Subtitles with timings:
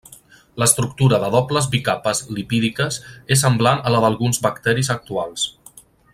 [0.61, 2.97] L'estructura de dobles bicapes lipídiques
[3.37, 5.47] és semblant a la d'alguns bacteris actuals.